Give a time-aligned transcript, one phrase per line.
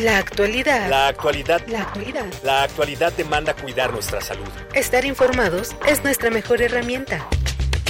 [0.00, 0.88] La actualidad.
[0.88, 1.60] La actualidad.
[1.66, 2.24] La actualidad.
[2.42, 4.48] La actualidad demanda cuidar nuestra salud.
[4.72, 7.28] Estar informados es nuestra mejor herramienta.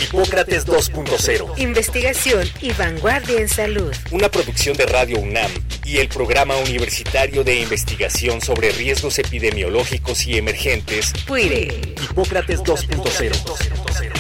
[0.03, 1.59] Hipócrates 2.0.
[1.59, 3.95] Investigación y vanguardia en salud.
[4.11, 5.53] Una producción de Radio UNAM
[5.85, 11.13] y el Programa Universitario de Investigación sobre Riesgos Epidemiológicos y Emergentes.
[11.29, 11.95] PUIRE.
[12.11, 14.20] Hipócrates 2.0.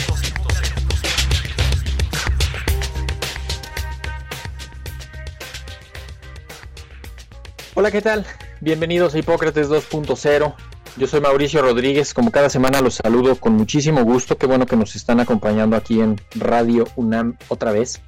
[7.80, 8.26] Hola, ¿qué tal?
[8.60, 10.54] Bienvenidos a Hipócrates 2.0.
[10.98, 14.36] Yo soy Mauricio Rodríguez, como cada semana los saludo con muchísimo gusto.
[14.36, 18.02] Qué bueno que nos están acompañando aquí en Radio UNAM otra vez.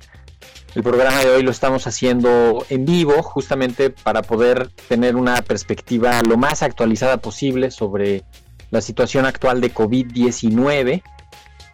[0.75, 6.21] El programa de hoy lo estamos haciendo en vivo justamente para poder tener una perspectiva
[6.21, 8.25] lo más actualizada posible sobre
[8.71, 11.03] la situación actual de COVID-19,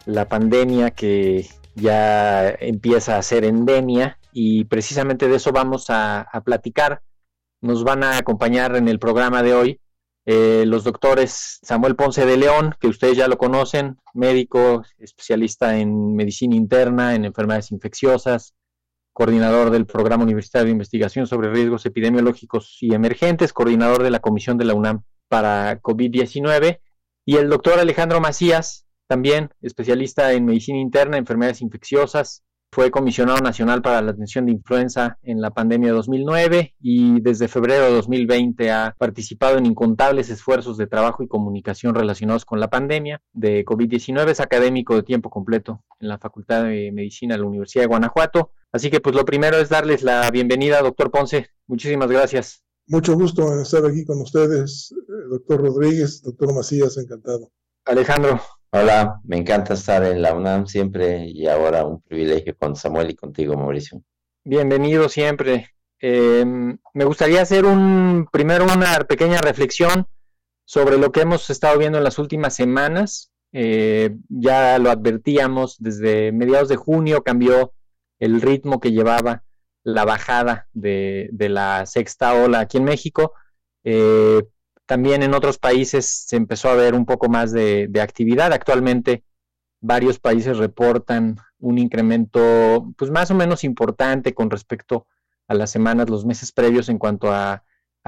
[0.05, 6.39] la pandemia que ya empieza a ser endemia y precisamente de eso vamos a, a
[6.39, 7.01] platicar
[7.61, 9.79] nos van a acompañar en el programa de hoy
[10.25, 16.15] eh, los doctores Samuel Ponce de León, que ustedes ya lo conocen, médico, especialista en
[16.15, 18.53] medicina interna, en enfermedades infecciosas,
[19.11, 24.57] coordinador del Programa Universitario de Investigación sobre Riesgos Epidemiológicos y Emergentes, coordinador de la Comisión
[24.57, 26.79] de la UNAM para COVID-19,
[27.25, 33.81] y el doctor Alejandro Macías, también especialista en medicina interna, enfermedades infecciosas, fue comisionado nacional
[33.81, 38.71] para la atención de influenza en la pandemia de 2009 y desde febrero de 2020
[38.71, 44.29] ha participado en incontables esfuerzos de trabajo y comunicación relacionados con la pandemia de COVID-19.
[44.29, 48.51] Es académico de tiempo completo en la Facultad de Medicina de la Universidad de Guanajuato.
[48.71, 51.49] Así que pues lo primero es darles la bienvenida, doctor Ponce.
[51.67, 52.63] Muchísimas gracias.
[52.87, 57.51] Mucho gusto en estar aquí con ustedes, eh, doctor Rodríguez, doctor Macías, encantado.
[57.85, 58.39] Alejandro,
[58.71, 63.15] Hola, me encanta estar en la UNAM siempre y ahora un privilegio con Samuel y
[63.15, 64.03] contigo, Mauricio.
[64.43, 65.69] Bienvenido siempre.
[65.99, 70.05] Eh, me gustaría hacer un primero una pequeña reflexión
[70.65, 73.31] sobre lo que hemos estado viendo en las últimas semanas.
[73.53, 77.73] Eh, ya lo advertíamos desde mediados de junio, cambió
[78.19, 79.45] el ritmo que llevaba
[79.83, 83.33] la bajada de, de la sexta ola aquí en México.
[83.83, 84.43] Eh,
[84.89, 88.51] también en otros países se empezó a ver un poco más de, actividad.
[88.51, 89.23] Actualmente
[89.81, 95.05] varios países reportan un incremento pues más o menos importante con respecto
[95.47, 97.63] a las semanas, los meses previos en cuanto a,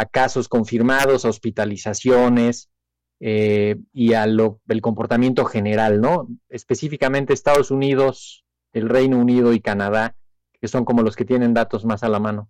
[0.09, 2.71] casos confirmados, a hospitalizaciones
[3.19, 6.29] eh, y a lo, el comportamiento general, ¿no?
[6.49, 8.43] Específicamente Estados Unidos,
[8.73, 10.15] el Reino Unido y Canadá,
[10.59, 12.49] que son como los que tienen datos más a la mano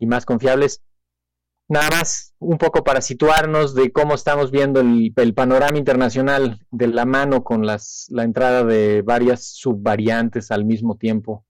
[0.00, 0.82] y más confiables,
[1.68, 7.04] Nada más un poco para situarnos de cómo estamos viendo el, panorama internacional de la
[7.04, 11.44] mano con las, la entrada de varias subvariantes al mismo tiempo.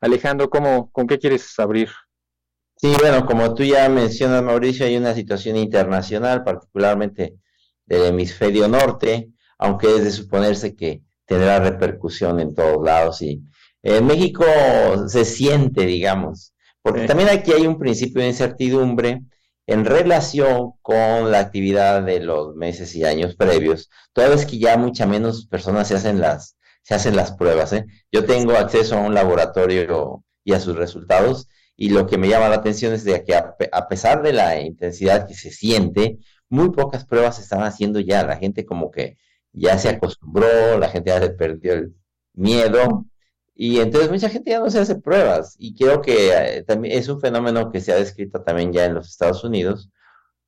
[0.00, 1.88] Alejandro, ¿cómo, ¿con qué quieres abrir?
[2.76, 7.36] Sí, bueno, como tú ya mencionas, Mauricio, hay una situación internacional, particularmente
[7.86, 13.22] del hemisferio norte, aunque es de suponerse que tendrá repercusión en todos lados.
[13.22, 13.42] Y
[13.82, 14.44] en México
[15.06, 19.22] se siente, digamos, porque también aquí hay un principio de incertidumbre
[19.70, 24.76] en relación con la actividad de los meses y años previos, toda vez que ya
[24.76, 27.72] muchas menos personas se hacen las, se hacen las pruebas.
[27.72, 27.86] ¿eh?
[28.10, 32.48] Yo tengo acceso a un laboratorio y a sus resultados y lo que me llama
[32.48, 37.06] la atención es de que a, pesar de la intensidad que se siente, muy pocas
[37.06, 38.26] pruebas se están haciendo ya.
[38.26, 39.18] La gente como que
[39.52, 41.94] ya se acostumbró, la gente ya se perdió el
[42.34, 43.06] miedo
[43.62, 47.10] y entonces mucha gente ya no se hace pruebas y creo que eh, también es
[47.10, 49.90] un fenómeno que se ha descrito también ya en los Estados Unidos,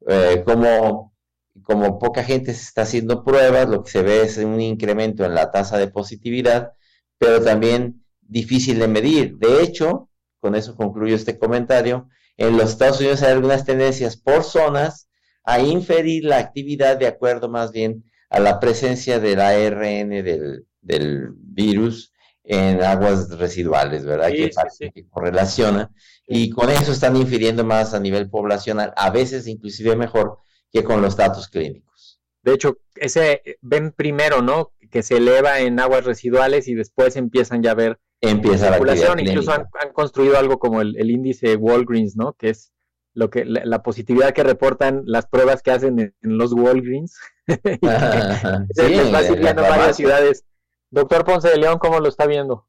[0.09, 1.15] eh, como,
[1.63, 5.35] como poca gente se está haciendo pruebas, lo que se ve es un incremento en
[5.35, 6.73] la tasa de positividad,
[7.19, 9.37] pero también difícil de medir.
[9.37, 10.09] De hecho,
[10.41, 12.09] con eso concluyo este comentario,
[12.39, 15.11] en los Estados Unidos hay algunas tendencias por zonas
[15.45, 21.29] a inferir la actividad de acuerdo más bien a la presencia del ARN del, del
[21.37, 22.12] virus
[22.45, 24.29] en aguas residuales, ¿verdad?
[24.29, 24.51] que,
[24.91, 25.91] que correlaciona.
[26.27, 30.39] Y con eso están infiriendo más a nivel poblacional, a veces inclusive mejor
[30.73, 32.21] que con los datos clínicos.
[32.43, 34.73] De hecho, ese ven primero, ¿no?
[34.91, 39.19] Que se eleva en aguas residuales y después empiezan ya a ver Empieza la circulación.
[39.19, 42.35] Incluso han, construido algo como el, índice Walgreens, ¿no?
[42.35, 42.73] Que es
[43.15, 47.19] lo que la, positividad que reportan las pruebas que hacen en, los Walgreens.
[47.83, 50.45] va sirviendo varias ciudades
[50.93, 52.69] Doctor Ponce de León, ¿cómo lo está viendo?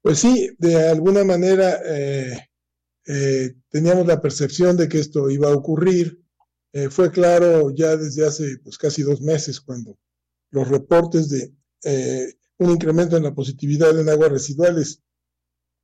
[0.00, 2.48] Pues sí, de alguna manera eh,
[3.06, 6.24] eh, teníamos la percepción de que esto iba a ocurrir.
[6.72, 9.98] Eh, fue claro ya desde hace pues, casi dos meses cuando
[10.50, 11.52] los reportes de
[12.58, 15.02] un incremento en la positividad en aguas residuales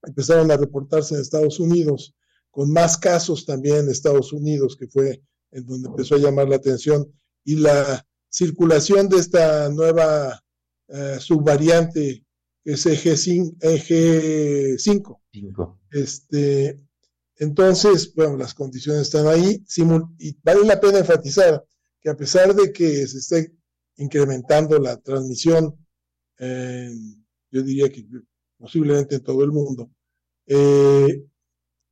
[0.02, 2.14] empezaron a reportarse en Estados Unidos
[2.50, 6.56] con más casos también en Estados Unidos, que fue en donde empezó a llamar la
[6.56, 7.12] atención,
[7.44, 10.42] y la circulación de esta nueva
[10.92, 12.24] eh, subvariante
[12.62, 15.18] que es EG5, EG5.
[15.90, 16.78] Este,
[17.36, 19.64] entonces, bueno, las condiciones están ahí
[20.18, 21.64] y vale la pena enfatizar
[22.00, 23.54] que a pesar de que se esté
[23.96, 25.74] incrementando la transmisión,
[26.38, 28.06] yo diría que
[28.58, 29.90] posiblemente en todo el mundo,
[30.46, 31.24] eh,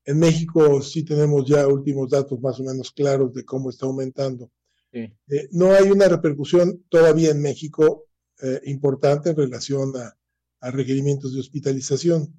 [0.05, 4.51] en México sí tenemos ya últimos datos más o menos claros de cómo está aumentando.
[4.91, 5.13] Eh,
[5.53, 8.08] no hay una repercusión todavía en México
[8.41, 10.15] eh, importante en relación a,
[10.71, 12.35] requerimientos de hospitalización.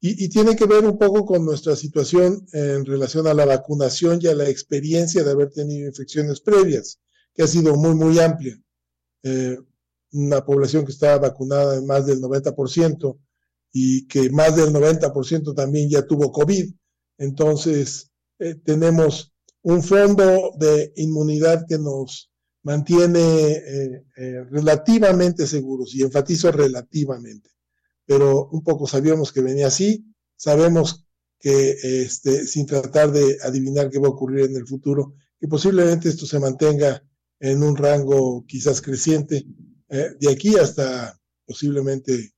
[0.00, 4.26] Y, tiene que ver un poco con nuestra situación en relación a la vacunación y
[4.26, 7.00] a la experiencia de haber tenido infecciones previas,
[7.34, 8.58] que ha sido muy, muy amplia.
[9.22, 9.58] Eh,
[10.12, 13.18] una población que está vacunada en más del 90%
[13.72, 16.72] y que más del 90% también ya tuvo COVID.
[17.18, 19.32] Entonces, eh, tenemos
[19.62, 22.30] un fondo de inmunidad que nos
[22.64, 27.50] mantiene eh, eh, relativamente seguros, y enfatizo relativamente,
[28.04, 30.04] pero un poco sabíamos que venía así,
[30.36, 31.06] sabemos
[31.38, 36.08] que este, sin tratar de adivinar qué va a ocurrir en el futuro, que posiblemente
[36.08, 37.02] esto se mantenga
[37.38, 39.44] en un rango quizás creciente
[39.90, 42.32] eh, de aquí hasta posiblemente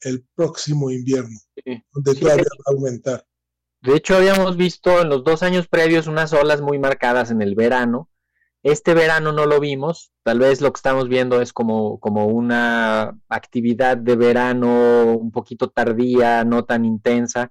[0.00, 1.38] el próximo invierno,
[1.92, 3.26] donde todavía va a aumentar.
[3.82, 7.56] De hecho, habíamos visto en los dos años previos unas olas muy marcadas en el
[7.56, 8.08] verano,
[8.62, 13.18] este verano no lo vimos, tal vez lo que estamos viendo es como, como una
[13.28, 17.50] actividad de verano un poquito tardía, no tan intensa,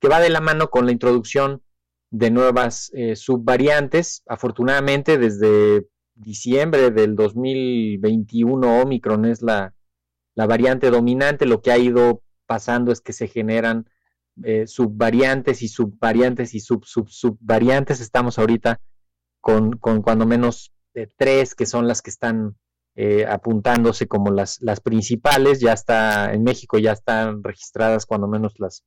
[0.00, 1.62] que va de la mano con la introducción
[2.10, 4.22] de nuevas eh, subvariantes.
[4.26, 9.74] Afortunadamente, desde diciembre del 2021, Omicron es la,
[10.34, 11.44] la variante dominante.
[11.44, 13.90] Lo que ha ido pasando es que se generan
[14.42, 18.00] eh, subvariantes y subvariantes y sub, sub, subvariantes.
[18.00, 18.80] Estamos ahorita
[19.46, 22.56] con, cuando menos eh, tres que son las que están
[22.96, 25.60] eh, apuntándose como las, principales.
[25.60, 28.82] Ya está, en México ya están registradas cuando menos las,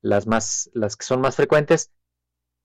[0.00, 1.92] las más, las que son más frecuentes.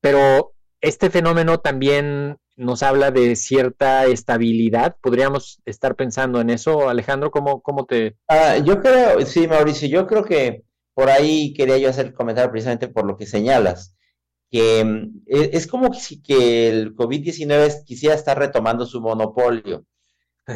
[0.02, 4.96] Pero este fenómeno también nos habla de cierta estabilidad.
[5.00, 7.30] ¿Podríamos estar pensando en eso, Alejandro?
[7.30, 8.18] ¿Cómo, cómo te...?
[8.28, 10.64] Ah, yo creo, sí, Mauricio, yo creo que
[10.96, 13.96] por ahí quería yo hacer el comentario precisamente por lo que señalas
[14.50, 19.86] que mm, e, es como si que el COVID-19 quisiera estar retomando su monopolio.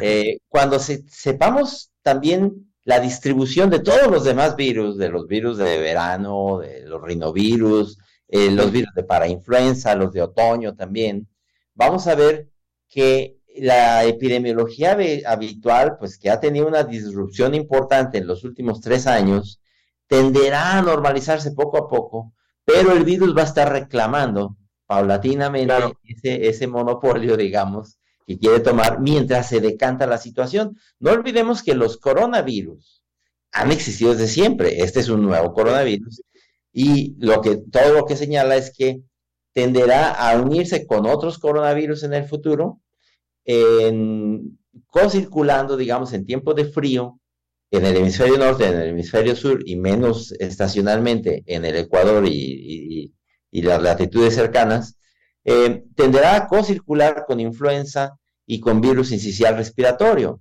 [0.00, 5.78] Eh, cuando sepamos también la distribución de todos los demás virus, de los virus de
[5.78, 7.98] verano, de los rinovirus,
[8.28, 11.28] eh, los virus de parainfluenza, los de otoño también,
[11.74, 12.48] vamos a ver
[12.88, 14.96] que la epidemiología
[15.26, 19.60] habitual, pues que ha tenido una disrupción importante en los últimos tres años,
[20.06, 22.32] tenderá a normalizarse poco a poco
[22.64, 24.56] pero el virus va a estar reclamando
[24.86, 30.76] paulatinamente ese, monopolio, digamos, que quiere tomar mientras se decanta la situación.
[30.98, 33.02] No olvidemos que los coronavirus
[33.52, 34.82] han existido desde siempre.
[34.82, 36.22] Este es un nuevo coronavirus.
[36.72, 39.02] Y lo que, todo lo que señala es que
[39.52, 42.80] tenderá a unirse con otros coronavirus en el futuro,
[43.44, 47.18] en, co-circulando, digamos, en tiempo de frío,
[47.72, 53.12] en el hemisferio norte, en el hemisferio sur y menos estacionalmente en el Ecuador y,
[53.50, 54.96] las latitudes cercanas,
[55.44, 60.40] eh, tenderá a co-circular con influenza y con virus incisional respiratorio.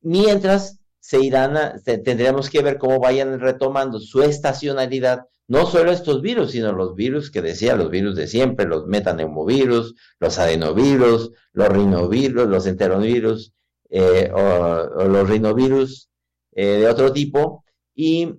[0.00, 6.52] Mientras se irán tendremos que ver cómo vayan retomando su estacionalidad, no solo estos virus,
[6.52, 12.46] sino los virus que decía, los virus de siempre, los metaneumovirus, los adenovirus, los rinovirus,
[12.46, 13.52] los enterovirus
[13.90, 16.09] eh, o, los rinovirus
[16.52, 17.64] eh, de otro tipo.
[17.94, 18.34] Y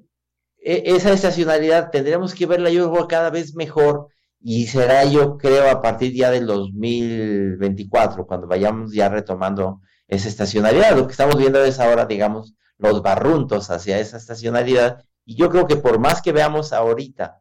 [0.58, 4.08] e, esa estacionalidad tendremos que verla yo cada vez mejor
[4.40, 10.96] y será yo creo a partir ya del 2024 cuando vayamos ya retomando esa estacionalidad.
[10.96, 15.68] Lo que estamos viendo es ahora, digamos, los barruntos hacia esa estacionalidad y yo creo
[15.68, 17.40] que por más que veamos ahorita,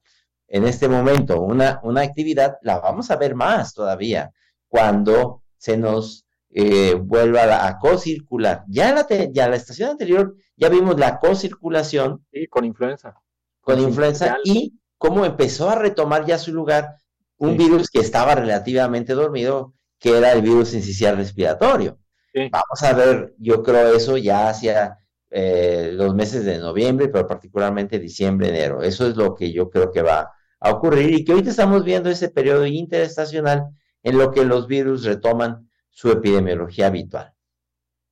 [0.48, 4.32] en este momento, una, una actividad, la vamos a ver más todavía
[4.68, 8.64] cuando se nos eh, vuelva a, co-circular.
[8.68, 12.26] Ya la, ya la estación anterior ya vimos la co-circulación.
[12.50, 13.14] con influenza.
[13.60, 16.96] Con, influenza y cómo empezó a retomar ya su lugar
[17.36, 21.98] un virus que estaba relativamente dormido, que era el virus incisional respiratorio.
[22.34, 24.98] Vamos a ver, yo creo eso ya hacia
[25.30, 28.82] eh, los meses de noviembre, pero particularmente diciembre, enero.
[28.82, 32.10] Eso es lo que yo creo que va a ocurrir y que ahorita estamos viendo
[32.10, 33.68] ese periodo interestacional
[34.02, 35.69] en lo que los virus retoman
[36.00, 37.34] su epidemiología habitual.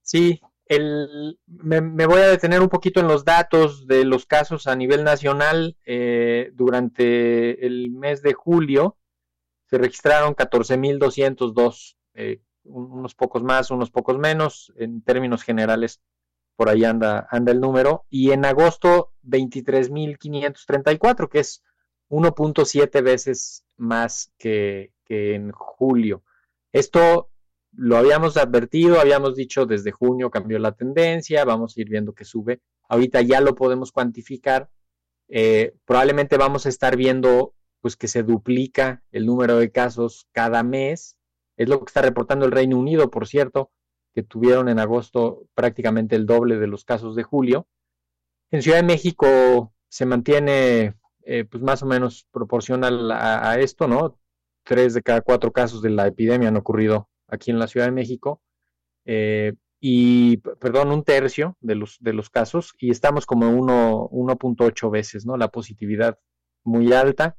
[0.03, 4.77] Sí, el, me, voy a detener un poquito en los datos de los casos a
[4.77, 5.79] nivel nacional.
[5.87, 8.99] Eh, durante el mes de julio
[9.65, 14.71] se registraron 14.202, eh, unos pocos más, unos pocos menos.
[14.77, 16.03] En términos generales,
[16.57, 18.05] por ahí anda, anda el número.
[18.11, 21.65] Y en agosto, 23.534, que es
[22.11, 26.23] 1.7 veces más que, que en julio.
[26.71, 27.31] Esto
[27.73, 32.25] lo habíamos advertido, habíamos dicho desde junio cambió la tendencia, vamos a ir viendo que
[32.25, 32.61] sube.
[32.89, 34.71] Ahorita ya lo podemos cuantificar.
[35.29, 40.63] Eh, probablemente vamos a estar viendo pues que se duplica el número de casos cada
[40.63, 41.17] mes.
[41.57, 43.71] Es lo que está reportando el Reino Unido, por cierto,
[44.15, 47.69] que tuvieron en agosto prácticamente el doble de los casos de julio.
[48.51, 53.87] En Ciudad de México se mantiene eh, pues más o menos proporcional a, a, esto,
[53.87, 54.19] ¿no?
[54.65, 57.93] Tres de cada cuatro casos de la epidemia han ocurrido aquí en la Ciudad de
[57.93, 58.43] México,
[59.05, 65.25] eh, y, perdón, un tercio de los, de los casos, y estamos como 1.8 veces,
[65.25, 65.37] ¿no?
[65.37, 66.19] La positividad
[66.65, 67.37] muy alta.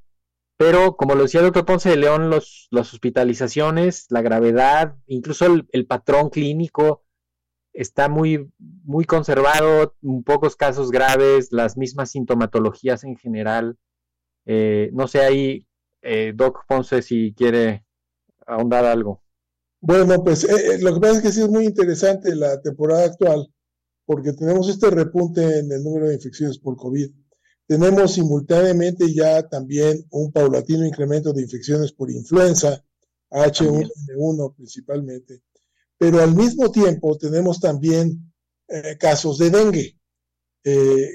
[0.57, 5.45] Pero, como lo decía el doctor Ponce de León, los, las hospitalizaciones, la gravedad, incluso
[5.45, 7.03] el, patrón clínico
[7.73, 13.77] está muy, muy conservado, pocos casos graves, las mismas sintomatologías en general.
[14.45, 15.67] Eh, no sé ahí,
[16.01, 17.85] eh, Doc Ponce, si quiere
[18.45, 19.23] ahondar algo.
[19.81, 23.05] Bueno, pues eh, eh, lo que pasa es que sí es muy interesante la temporada
[23.05, 23.47] actual,
[24.05, 27.09] porque tenemos este repunte en el número de infecciones por COVID.
[27.65, 32.83] Tenemos simultáneamente ya también un paulatino incremento de infecciones por influenza,
[33.29, 35.43] H1N1 principalmente,
[35.97, 38.33] pero al mismo tiempo tenemos también
[38.67, 39.95] eh, casos de dengue.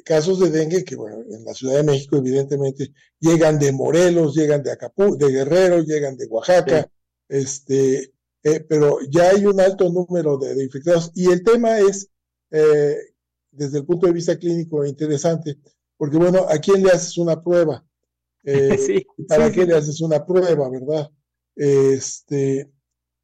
[0.05, 4.63] casos de dengue que, bueno, en la Ciudad de México evidentemente llegan de Morelos, llegan
[4.63, 6.89] de Acapulco, de Guerrero, llegan de Oaxaca,
[7.29, 8.14] este,
[8.45, 11.11] eh, pero ya hay un alto número de, infectados.
[11.15, 12.11] Y el tema es,
[12.51, 12.97] eh,
[13.51, 15.59] desde el punto de vista clínico, interesante,
[15.97, 17.85] porque bueno, ¿a quién le haces una prueba?
[18.47, 21.11] Eh, ¿Para qué le haces una prueba, verdad?
[21.57, 22.71] Este,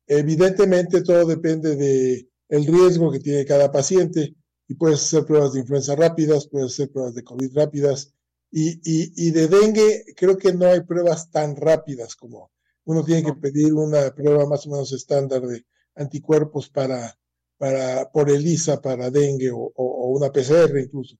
[0.07, 4.35] evidentemente todo depende de el riesgo que tiene cada paciente
[4.67, 8.15] y puedes hacer pruebas de influenza rápidas, puedes hacer pruebas de COVID rápidas
[8.51, 12.51] y, y, y de dengue creo que no hay pruebas tan rápidas como,
[12.85, 17.19] uno tiene que pedir una prueba más o menos estándar de anticuerpos para,
[17.59, 21.17] para por ELISA, para dengue o, una PCR incluso.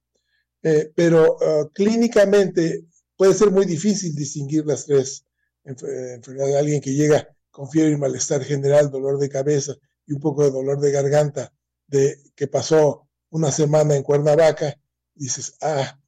[0.63, 2.87] Eh, pero ah, clínicamente
[3.17, 5.25] puede ser muy difícil distinguir las tres
[5.65, 6.57] enfermedades.
[6.57, 9.75] Alguien que llega con fiebre y malestar general, dolor de cabeza
[10.07, 11.53] y un poco de dolor de garganta,
[11.87, 14.75] de que pasó una semana en Cuernavaca,
[15.15, 15.99] dices, ah,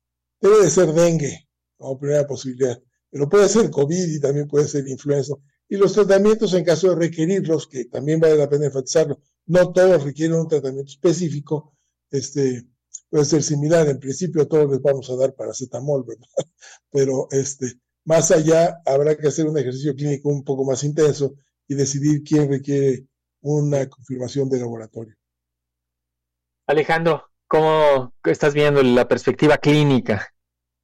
[0.40, 2.80] debe de ser dengue como primera posibilidad
[3.12, 5.34] pero puede ser COVID y también puede ser influenza.
[5.68, 10.02] Y los tratamientos, en caso de requerirlos, que también vale la pena enfatizarlo, no todos
[10.02, 11.76] requieren un tratamiento específico,
[12.10, 12.66] este,
[13.10, 13.86] puede ser similar.
[13.86, 16.26] En principio, todos les vamos a dar paracetamol, ¿verdad?
[16.90, 21.34] Pero este, más allá, habrá que hacer un ejercicio clínico un poco más intenso
[21.68, 23.06] y decidir quién requiere
[23.42, 25.14] una confirmación de laboratorio.
[26.66, 30.32] Alejandro, ¿cómo estás viendo la perspectiva clínica?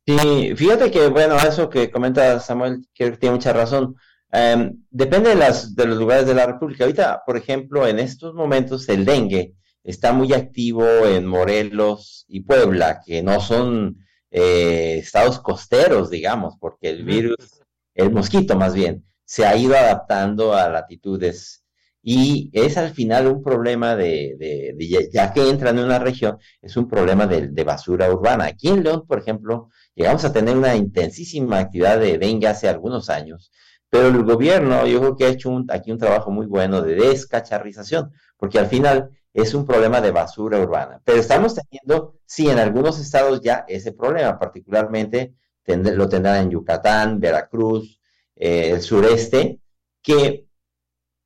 [0.08, 3.94] Sí, fíjate que, bueno, eso que comenta Samuel, que tiene mucha razón.
[4.32, 6.84] Em, depende de, las, de los lugares de la República.
[6.84, 13.02] Ahorita, por ejemplo, en estos momentos el dengue está muy activo en Morelos y Puebla,
[13.04, 13.98] que no son
[14.30, 17.60] eh, estados costeros, digamos, porque el virus,
[17.94, 21.64] el mosquito más bien, se ha ido adaptando a latitudes
[22.02, 26.76] y es al final un problema de, de, ya que entra en una región, es
[26.78, 28.46] un problema de, de, basura urbana.
[28.46, 33.10] Aquí en León, por ejemplo, llegamos a tener una intensísima actividad de dengue hace algunos
[33.10, 33.50] años,
[33.90, 38.12] pero el gobierno yo creo que ha hecho aquí un trabajo muy bueno de descacharrización,
[38.36, 41.00] porque al final es un problema de basura urbana.
[41.04, 45.34] Pero estamos teniendo, sí, en algunos estados ya ese problema, particularmente
[45.66, 48.00] lo tendrán en Yucatán, Veracruz,
[48.36, 49.60] eh, el sureste,
[50.00, 50.46] que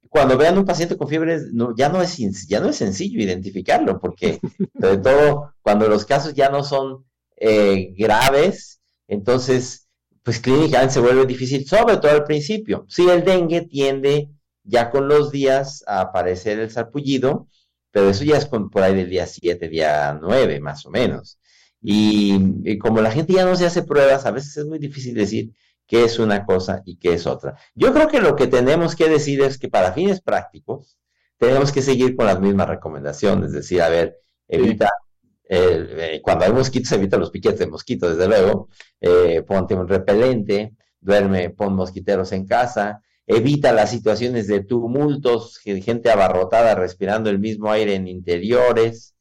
[0.09, 1.39] cuando vean un paciente con fiebre,
[1.77, 4.41] ya, no es, ya no es sencillo identificarlo, porque
[4.81, 7.05] sobre todo cuando los casos ya no son
[7.45, 9.89] eh, graves, entonces,
[10.23, 12.87] pues clínicamente se vuelve difícil, sobre todo al principio.
[12.89, 14.29] Si el dengue tiende
[14.63, 17.49] ya con los días a aparecer el sarpullido,
[17.91, 21.41] pero eso ya es por ahí del día 7, día 9, más o menos.
[21.81, 25.53] Y, como la gente ya no se hace pruebas, a veces es muy difícil decir
[25.87, 27.57] qué es una cosa y qué es otra.
[27.75, 30.97] Yo creo que lo que tenemos que decir es que para fines prácticos,
[31.39, 34.89] tenemos que seguir con las mismas recomendaciones, es decir, a ver, evita
[35.55, 38.71] eh, cuando hay mosquitos, evita los piquetes de mosquito, desde luego.
[39.01, 46.11] Eh, ponte un repelente, duerme, pon mosquiteros en casa, evita las situaciones de tumultos, gente
[46.11, 49.15] abarrotada respirando el mismo aire en interiores.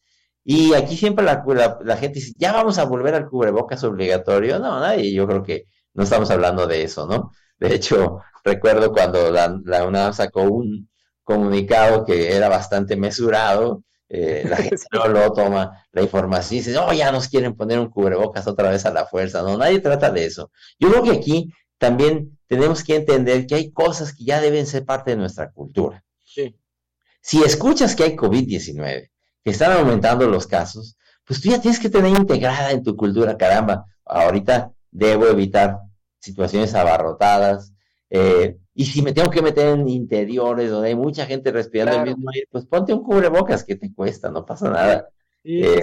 [0.44, 1.44] Y aquí siempre la,
[1.84, 4.58] la, gente dice, ya vamos a volver al cubrebocas obligatorio.
[4.60, 7.32] No, nadie, yo creo que no estamos hablando de eso, ¿no?
[7.60, 10.90] De hecho, recuerdo cuando la, la UNAM sacó un
[11.24, 13.84] comunicado que era bastante mesurado,
[14.14, 17.80] eh, la gente no lo toma la información y dice, oh, ya nos quieren poner
[17.80, 19.42] un cubrebocas otra vez a la fuerza.
[19.42, 20.52] No, nadie trata de eso.
[20.78, 24.84] Yo creo que aquí también tenemos que entender que hay cosas que ya deben ser
[24.84, 26.04] parte de nuestra cultura.
[27.22, 29.10] Si escuchas que hay COVID-19,
[29.44, 33.38] que están aumentando los casos, pues tú ya tienes que tener integrada en tu cultura,
[33.38, 35.78] caramba, ahorita debo evitar
[36.20, 37.72] situaciones abarrotadas,
[38.10, 42.16] eh, y si me tengo que meter en interiores donde hay mucha gente respirando el
[42.16, 45.10] mismo aire, pues ponte un cubrebocas que te cuesta, no pasa nada.
[45.44, 45.82] Eh,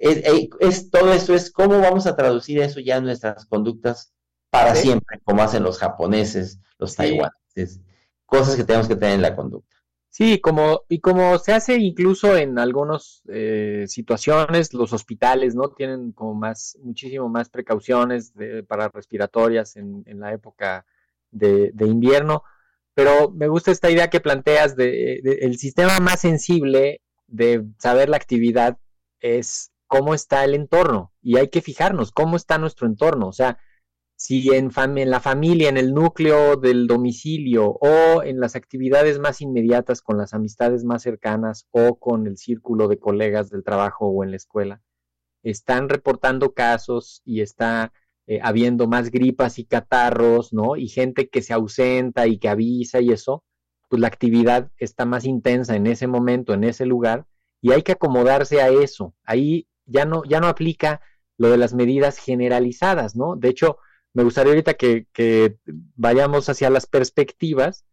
[0.00, 4.12] es, todo esto es cómo vamos a traducir eso ya en nuestras conductas
[4.50, 7.80] para siempre, como hacen los japoneses, los taiwaneses,
[8.26, 9.76] cosas que tenemos que tener en la conducta.
[10.08, 15.68] Sí, como, y como se hace incluso en algunas eh, situaciones, los hospitales, ¿no?
[15.70, 18.32] Tienen como más, muchísimo más precauciones
[18.66, 20.84] para respiratorias en, en la época
[21.30, 22.42] de, invierno,
[22.94, 28.16] pero me gusta esta idea que planteas de, el sistema más sensible de saber la
[28.16, 28.78] actividad
[29.20, 33.58] es cómo está el entorno y hay que fijarnos cómo está nuestro entorno, o sea,
[34.16, 39.40] si en, en, la familia, en el núcleo del domicilio o en las actividades más
[39.40, 44.22] inmediatas con las amistades más cercanas o con el círculo de colegas del trabajo o
[44.22, 44.82] en la escuela,
[45.42, 47.92] están reportando casos y está
[48.30, 50.76] eh, habiendo más gripas y catarros, ¿no?
[50.76, 53.42] Y gente que se ausenta y que avisa y eso,
[53.88, 57.26] pues la actividad está más intensa en ese momento, en ese lugar,
[57.60, 59.16] y hay que acomodarse a eso.
[59.24, 61.00] Ahí ya no, ya no aplica
[61.38, 63.34] lo de las medidas generalizadas, ¿no?
[63.34, 63.78] De hecho,
[64.14, 65.56] me gustaría ahorita que, que
[65.96, 67.84] vayamos hacia las perspectivas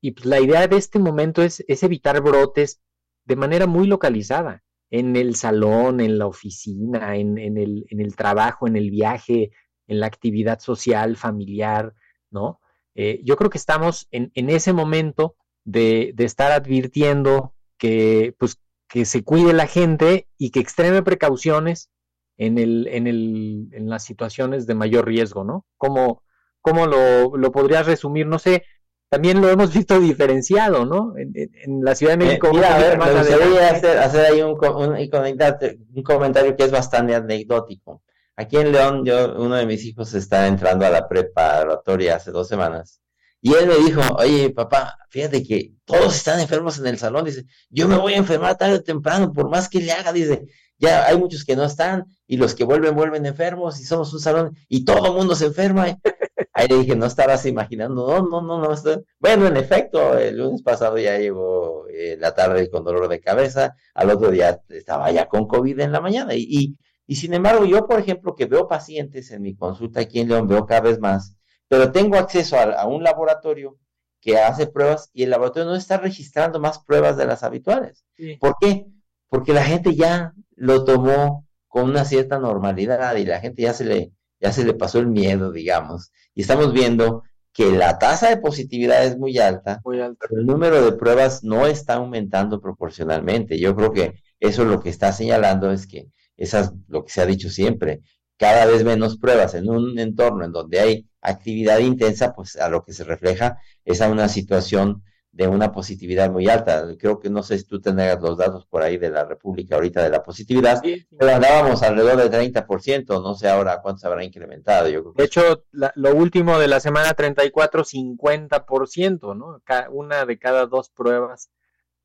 [0.00, 2.80] y pues la idea de este momento es, es evitar brotes
[3.26, 8.16] de manera muy localizada, en el salón, en la oficina, en, en, el, en el
[8.16, 9.52] trabajo, en el viaje,
[9.86, 11.94] en la actividad social, familiar,
[12.30, 12.60] ¿no?
[12.94, 19.24] Eh, yo creo que estamos en, ese momento de, estar advirtiendo que, pues, que se
[19.24, 21.90] cuide la gente y que extreme precauciones
[22.36, 25.66] en, el, en, el, en las situaciones de mayor riesgo, ¿no?
[25.76, 26.22] ¿Cómo,
[26.60, 28.26] cómo lo, lo podrías resumir?
[28.26, 28.64] No sé,
[29.08, 31.14] también lo hemos visto diferenciado, ¿no?
[31.16, 32.50] En, la Ciudad de eh, México.
[32.52, 38.02] mira, a ver, me gustaría hacer, hacer, ahí un, un, comentario que es bastante anecdótico.
[38.36, 42.48] Aquí en León, yo, uno de mis hijos está entrando a la preparatoria hace dos
[42.48, 43.00] semanas.
[43.40, 47.26] Y él me dijo, oye, papá, fíjate que todos están enfermos en el salón.
[47.26, 50.12] Dice, yo me voy a enfermar tarde o temprano, por más que le haga.
[50.12, 50.46] Dice,
[50.78, 54.20] ya hay muchos que no están y los que vuelven, vuelven enfermos y somos un
[54.20, 55.86] salón y todo el mundo se enferma.
[56.52, 59.02] Ahí le dije, no estabas imaginando, no, no, no, no.
[59.18, 63.76] Bueno, en efecto, el lunes pasado ya llegó eh, la tarde con dolor de cabeza,
[63.92, 67.86] al otro día estaba ya con COVID en la mañana y y sin embargo, yo,
[67.86, 71.36] por ejemplo, que veo pacientes en mi consulta aquí en León, veo cada vez más,
[71.68, 73.78] pero tengo acceso a, un laboratorio
[74.20, 78.04] que hace pruebas y el laboratorio no está registrando más pruebas de las habituales.
[78.40, 78.86] ¿Por qué?
[79.28, 83.84] Porque la gente ya lo tomó con una cierta normalidad y la gente ya se
[83.84, 86.10] le, ya se le pasó el miedo, digamos.
[86.34, 90.46] Y estamos viendo que la tasa de positividad es muy alta, muy alta, pero el
[90.46, 93.58] número de pruebas no está aumentando proporcionalmente.
[93.58, 97.26] Yo creo que eso lo que está señalando es que esas, lo que se ha
[97.26, 98.00] dicho siempre,
[98.36, 102.82] cada vez menos pruebas en un entorno en donde hay actividad intensa, pues a lo
[102.82, 105.02] que se refleja es a una situación
[105.34, 106.84] de una positividad muy alta.
[106.96, 110.02] Creo que no sé si tú tengas los datos por ahí de la República ahorita
[110.02, 110.80] de la positividad,
[111.18, 114.88] pero andábamos alrededor del 30%, no sé ahora cuánto se habrá incrementado.
[114.88, 119.60] Yo de hecho, lo último de la semana 34, 50%, ¿no?
[119.90, 121.50] Una de cada dos pruebas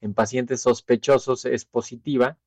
[0.01, 2.37] en pacientes sospechosos es positiva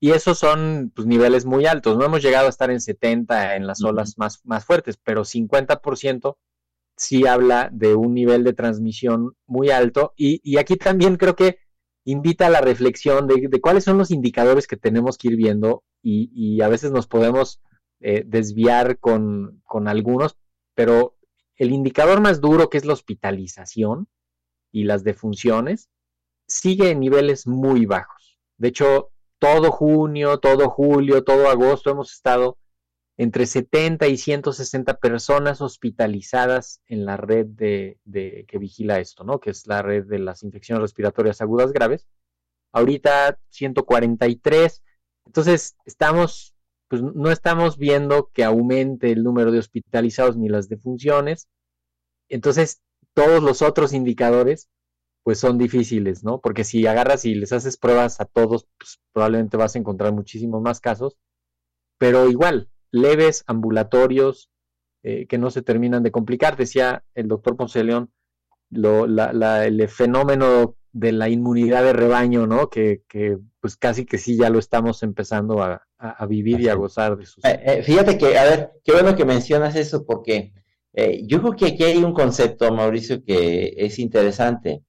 [0.00, 1.96] y esos son pues, niveles muy altos.
[1.96, 6.36] No hemos llegado a estar en 70 en las olas más, más fuertes, pero 50%
[6.96, 10.14] sí habla de un nivel de transmisión muy alto.
[10.16, 11.58] Y, aquí también creo que
[12.04, 16.60] invita a la reflexión de, cuáles son los indicadores que tenemos que ir viendo y,
[16.60, 17.60] a veces nos podemos
[18.00, 20.36] eh, desviar con, con algunos,
[20.74, 21.16] pero
[21.56, 24.08] el indicador más duro, que es la hospitalización
[24.70, 25.90] y las defunciones,
[26.46, 28.38] sigue en niveles muy bajos.
[28.58, 32.58] De hecho, todo junio, todo julio, todo agosto hemos estado
[33.18, 37.98] entre 70 y 160 personas hospitalizadas en la red de,
[38.46, 39.40] que vigila esto, ¿no?
[39.40, 42.06] Que es la red de las infecciones respiratorias agudas graves.
[42.72, 44.82] Ahorita 143.
[45.26, 46.54] Entonces, estamos,
[46.86, 51.48] pues no estamos viendo que aumente el número de hospitalizados ni las defunciones.
[52.28, 52.82] Entonces,
[53.14, 54.68] todos los otros indicadores
[55.28, 56.40] pues son difíciles, ¿no?
[56.40, 60.62] Porque si agarras y les haces pruebas a todos, pues probablemente vas a encontrar muchísimos
[60.62, 61.18] más casos,
[61.98, 64.48] pero igual, leves, ambulatorios,
[65.02, 66.56] eh, que no se terminan de complicar.
[66.56, 68.10] Decía el doctor Ponce León,
[68.70, 72.70] lo, la, el fenómeno de la inmunidad de rebaño, ¿no?
[72.70, 76.74] Que, que, pues casi que sí ya lo estamos empezando a, a, vivir y a
[76.74, 77.44] gozar de sus...
[77.44, 80.54] Eh, eh, fíjate que, a ver, qué bueno que mencionas eso porque
[81.24, 84.84] yo creo que aquí hay un concepto, Mauricio, que es interesante.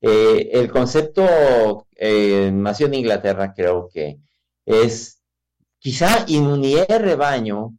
[0.00, 4.18] El concepto nació en Inglaterra, creo que
[4.64, 5.20] es
[5.78, 7.74] quizá inmunidad de rebaño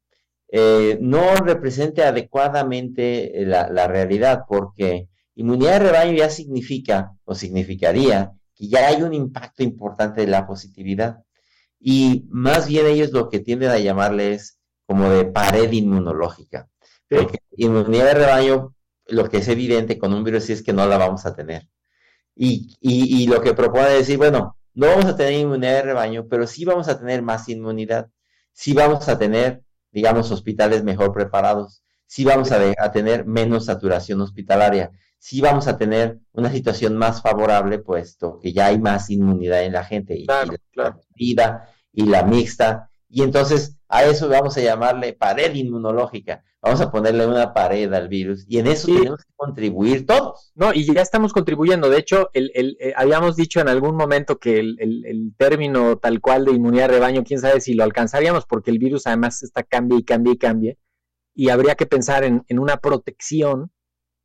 [0.53, 8.33] eh, no represente adecuadamente la, la, realidad, porque inmunidad de rebaño ya significa o significaría
[8.53, 11.23] que ya hay un impacto importante de la positividad.
[11.79, 16.67] Y más bien ellos lo que tienden a llamarle es como de pared inmunológica.
[17.07, 18.75] Porque inmunidad de rebaño,
[19.07, 21.69] lo que es evidente con un virus es que no la vamos a tener.
[22.35, 25.81] Y, y, y lo que propone es decir, bueno, no vamos a tener inmunidad de
[25.83, 28.09] rebaño, pero sí vamos a tener más inmunidad.
[28.53, 34.91] Sí vamos a tener digamos, hospitales mejor preparados, sí vamos a, tener menos saturación hospitalaria,
[35.19, 39.73] sí vamos a tener una situación más favorable, puesto que ya hay más inmunidad en
[39.73, 45.13] la gente, y, la vida y la mixta, y entonces a eso vamos a llamarle
[45.13, 46.43] pared inmunológica.
[46.61, 50.51] Vamos a ponerle una pared al virus y en eso tenemos que contribuir todos.
[50.55, 51.89] No, y ya estamos contribuyendo.
[51.89, 56.21] De hecho, el, el, eh, habíamos dicho en algún momento que el, el, término tal
[56.21, 59.63] cual de inmunidad de rebaño, quién sabe si lo alcanzaríamos, porque el virus además está
[59.63, 60.75] cambia y cambia y cambia.
[61.33, 63.71] Y habría que pensar en, en una protección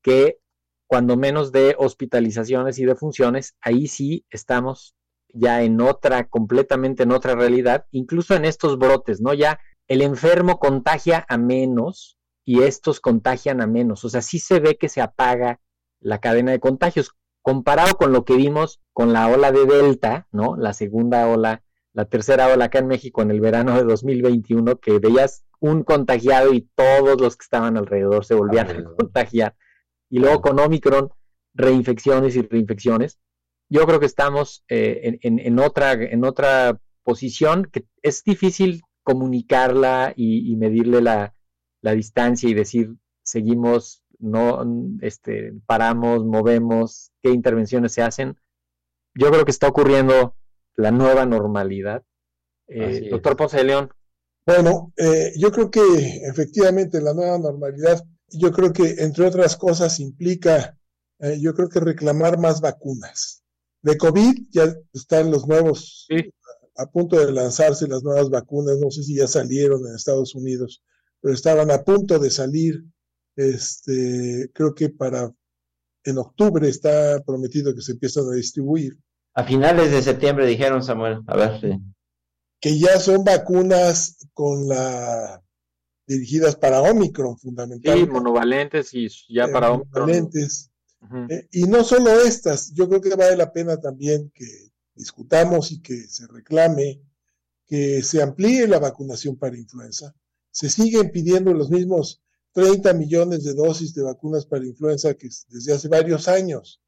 [0.03, 0.39] que
[0.87, 4.96] cuando menos de hospitalizaciones y de funciones, ahí sí estamos
[5.33, 9.35] ya en otra, completamente en otra realidad, incluso en estos brotes, ¿no?
[9.35, 9.59] Ya
[9.89, 14.05] el enfermo contagia a menos y estos contagian a menos.
[14.05, 15.61] O sea, sí se ve que se apaga
[16.01, 17.13] la cadena de contagios.
[17.43, 20.57] Comparado con lo que vimos con la ola de Delta, ¿no?
[20.57, 21.63] La segunda ola,
[21.93, 26.53] la tercera ola acá en México en el verano de 2021, que veías un contagiado
[26.53, 29.57] y todos los que estaban alrededor se volvían a contagiar.
[30.11, 31.11] Y luego con Omicron,
[31.55, 33.19] reinfecciones y reinfecciones
[33.69, 40.55] yo creo que estamos eh, en, otra, en otra posición que es difícil comunicarla y,
[40.57, 41.33] medirle la,
[41.95, 44.65] distancia y decir seguimos, no
[45.03, 48.37] este, paramos, movemos, qué intervenciones se hacen.
[49.15, 50.35] Yo creo que está ocurriendo
[50.77, 52.03] la nueva normalidad.
[52.69, 53.91] Eh, doctor Ponce de León.
[54.45, 55.81] Bueno, eh, yo creo que
[56.29, 60.77] efectivamente la nueva normalidad, yo creo que entre otras cosas implica,
[61.41, 63.46] yo creo que reclamar más vacunas.
[63.87, 66.09] De COVID ya están los nuevos,
[66.77, 70.83] a punto de lanzarse las nuevas vacunas, no sé si ya salieron en Estados Unidos,
[71.21, 72.83] pero estaban a punto de salir,
[73.37, 75.33] este, creo que para,
[76.03, 78.99] en octubre está prometido que se empiezan a distribuir.
[79.35, 81.69] A finales de septiembre dijeron, Samuel, a ver si.
[82.61, 85.45] Que ya son vacunas con la
[86.09, 88.11] dirigidas para Omicron, fundamentalmente.
[88.11, 90.07] Sí, monovalentes y ya eh, para Omicron.
[90.07, 90.73] Monovalentes.
[91.29, 94.47] Eh, y no solo estas, yo creo que vale la pena también que
[94.95, 97.03] discutamos y que se reclame
[97.67, 100.15] que se amplíe la vacunación para influenza.
[100.51, 105.75] Se siguen pidiendo los mismos 30 millones de dosis de vacunas para influenza que desde
[105.75, 106.81] hace varios años.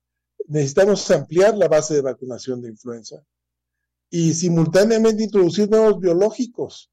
[0.47, 3.23] Necesitamos ampliar la base de vacunación de influenza
[4.09, 6.91] y simultáneamente introducir nuevos biológicos.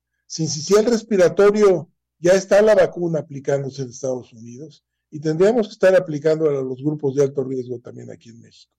[0.78, 6.50] el respiratorio ya está la vacuna aplicándose en Estados Unidos y tendríamos que estar aplicando
[6.50, 8.72] a los grupos de alto riesgo también aquí en México.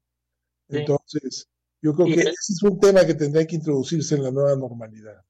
[0.69, 1.49] Entonces,
[1.81, 5.23] yo creo que ese es un tema que tendría que introducirse en la nueva normalidad.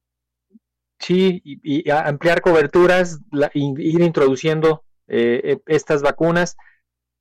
[0.99, 3.19] Sí, y, ampliar coberturas,
[3.53, 6.57] ir introduciendo eh, e, estas vacunas.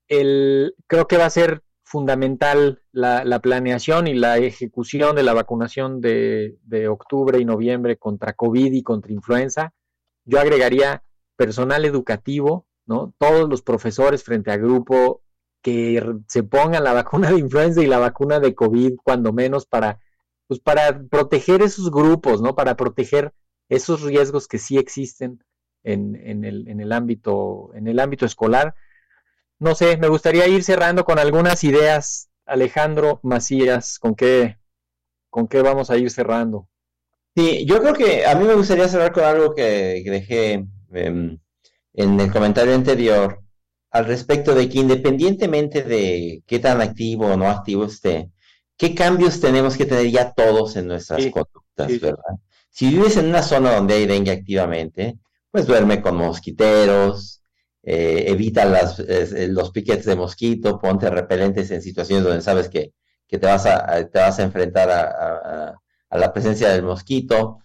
[0.08, 6.00] El, creo que va a ser fundamental la, planeación y la ejecución de la vacunación
[6.00, 9.72] de, de, octubre y noviembre contra COVID y contra influenza.
[10.24, 11.04] Yo agregaría
[11.36, 13.14] personal educativo, ¿no?
[13.18, 15.22] Todos los profesores frente a grupo
[15.62, 20.00] que se pongan la vacuna de influenza y la vacuna de COVID, cuando menos, para,
[20.46, 22.54] pues para proteger esos grupos, ¿no?
[22.54, 23.32] Para proteger
[23.68, 25.42] esos riesgos que sí existen
[25.82, 28.74] en, en, el, en, el, ámbito, en el ámbito escolar.
[29.58, 32.30] No sé, me gustaría ir cerrando con algunas ideas.
[32.44, 34.56] Alejandro Macías, ¿con qué,
[35.30, 36.68] con qué vamos a ir cerrando?
[37.34, 41.38] Sí, yo creo que a mí me gustaría cerrar con algo que, dejé em,
[41.96, 43.42] en el comentario anterior
[43.90, 48.30] al respecto de que independientemente de qué tan activo o no activo esté,
[48.76, 52.36] qué cambios tenemos que tener ya todos en nuestras conductas, ¿verdad?
[52.70, 55.18] Si vives en una zona donde hay dengue activamente,
[55.50, 57.40] pues duerme con mosquiteros,
[57.82, 62.92] eh, evita las, los piquetes de mosquito, ponte repelentes en situaciones donde sabes que,
[63.28, 65.74] te, vas a, te vas a enfrentar a,
[66.10, 67.60] a la presencia del mosquito.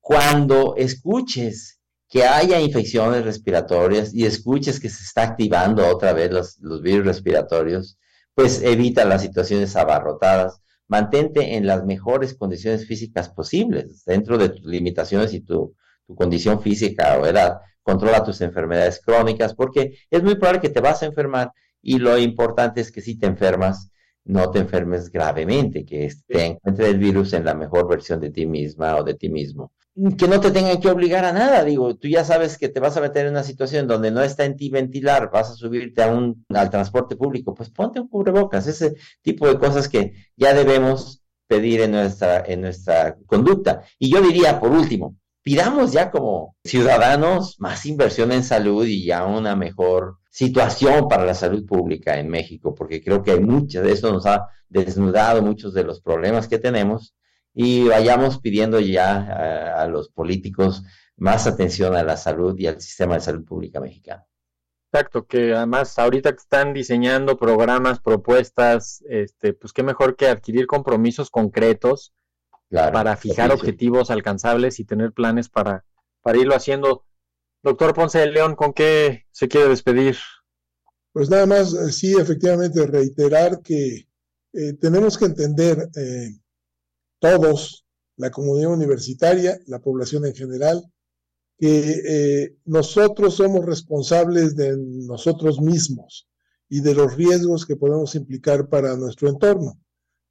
[0.00, 1.80] Cuando escuches
[2.12, 7.06] que haya infecciones respiratorias y escuches que se está activando otra vez los, los virus
[7.06, 7.98] respiratorios,
[8.34, 10.60] pues evita las situaciones abarrotadas.
[10.88, 15.74] Mantente en las mejores condiciones físicas posibles, dentro de tus limitaciones y tu,
[16.06, 17.60] tu condición física o edad.
[17.82, 22.18] Controla tus enfermedades crónicas, porque es muy probable que te vas a enfermar y lo
[22.18, 23.90] importante es que si te enfermas,
[24.24, 28.46] no te enfermes gravemente, que te encuentre el virus en la mejor versión de ti
[28.46, 29.72] misma o de ti mismo
[30.16, 32.96] que no te tengan que obligar a nada, digo, tú ya sabes que te vas
[32.96, 36.08] a meter en una situación donde no está en ti ventilar, vas a subirte a
[36.08, 41.22] un, al transporte público, pues ponte un cubrebocas, ese tipo de cosas que ya debemos
[41.46, 43.82] pedir en nuestra, en nuestra conducta.
[43.98, 49.24] Y yo diría, por último, pidamos ya como ciudadanos más inversión en salud y ya
[49.24, 53.92] una mejor situación para la salud pública en México, porque creo que hay muchas de
[53.92, 57.14] eso nos ha desnudado muchos de los problemas que tenemos
[57.52, 60.84] y vayamos pidiendo ya a, los políticos
[61.16, 64.24] más atención a la salud y al sistema de salud pública mexicano.
[64.90, 71.30] Exacto, que además ahorita están diseñando programas, propuestas, este, pues qué mejor que adquirir compromisos
[71.30, 72.14] concretos
[72.72, 75.84] para fijar objetivos alcanzables y tener planes para,
[76.22, 77.04] para irlo haciendo.
[77.62, 80.16] Doctor Ponce de León, ¿con qué se quiere despedir?
[81.12, 84.08] Pues nada más, eh, sí, efectivamente, reiterar que
[84.52, 86.38] eh, tenemos que entender eh,
[87.18, 90.84] todos, la comunidad universitaria, la población en general,
[91.58, 96.28] que eh, nosotros somos responsables de nosotros mismos
[96.68, 99.78] y de los riesgos que podemos implicar para nuestro entorno.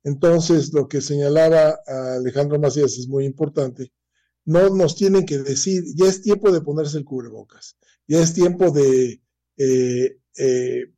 [0.03, 3.91] Entonces, lo que señalaba Alejandro Macías es muy importante.
[4.45, 8.71] No nos tienen que decir, ya es tiempo de ponerse el cubrebocas, ya es tiempo
[8.71, 9.21] de
[9.57, 10.93] eh, eh,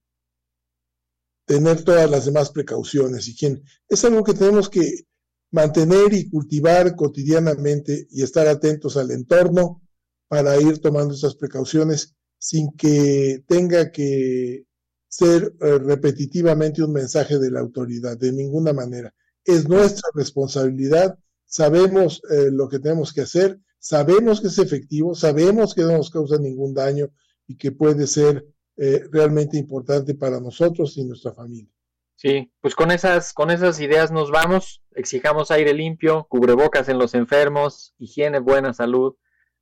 [1.46, 3.28] tener todas las demás precauciones.
[3.28, 5.06] Y quién, es algo que tenemos que
[5.52, 9.82] mantener y cultivar cotidianamente y estar atentos al entorno
[10.28, 14.66] para ir tomando esas precauciones sin que tenga que
[15.15, 19.13] ser eh, repetitivamente un mensaje de la autoridad, de ninguna manera.
[19.45, 25.76] Es nuestra responsabilidad, sabemos eh, lo que tenemos que hacer, sabemos que es efectivo, sabemos
[25.76, 27.12] que no nos causa ningún daño
[27.45, 28.43] y que puede ser
[28.76, 31.71] eh, realmente importante para nosotros y nuestra familia.
[32.15, 34.82] Sí, pues con esas, con esas ideas nos vamos.
[34.95, 39.15] Exijamos aire limpio, cubrebocas en los enfermos, higiene, buena salud,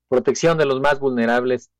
[0.07, 1.71] protección de los más vulnerables.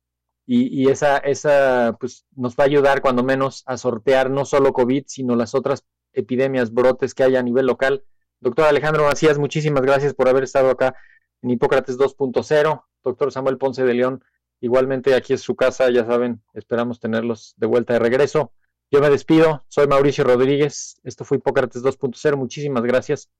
[0.44, 5.04] Y, esa, esa, pues nos va a ayudar cuando menos a sortear no solo COVID,
[5.06, 8.04] sino las otras epidemias, brotes que hay a nivel local.
[8.40, 10.96] Doctor Alejandro Macías, muchísimas gracias por haber estado acá
[11.42, 12.84] en Hipócrates 2.0.
[13.04, 14.24] Doctor Samuel Ponce de León,
[14.60, 18.52] igualmente aquí es su casa, ya saben, esperamos tenerlos de vuelta de regreso.
[18.90, 23.30] Yo me despido, soy Mauricio Rodríguez, esto fue Hipócrates 2.0, muchísimas gracias.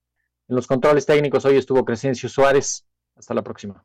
[0.48, 2.86] En los controles técnicos hoy estuvo Crescencio Suárez,
[3.16, 3.84] hasta la próxima.